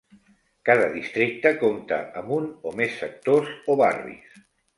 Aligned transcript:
Cada 0.69 0.87
districte 0.95 1.51
compta 1.63 1.99
amb 2.23 2.33
un 2.39 2.49
o 2.71 2.73
més 2.81 2.97
sectors 3.03 3.53
o 3.75 3.79
barris. 3.85 4.43